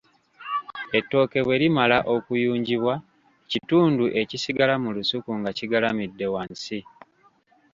Ettooke 0.99 1.39
bwe 1.45 1.55
limala 1.61 1.97
okuyunjibwa, 2.15 2.93
kitundu 3.51 4.05
ekisigala 4.21 4.75
mu 4.83 4.89
lusuku 4.95 5.29
nga 5.39 5.51
kigalamidde 5.57 6.25
wansi? 6.33 6.79